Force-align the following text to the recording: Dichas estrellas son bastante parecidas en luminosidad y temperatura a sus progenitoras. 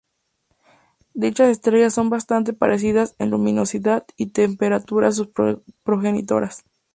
Dichas 1.13 1.49
estrellas 1.49 1.93
son 1.93 2.09
bastante 2.09 2.53
parecidas 2.53 3.13
en 3.19 3.29
luminosidad 3.29 4.07
y 4.17 4.31
temperatura 4.31 5.09
a 5.09 5.11
sus 5.11 5.29
progenitoras. 5.83 6.63